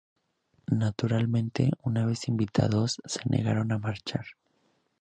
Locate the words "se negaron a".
3.05-3.77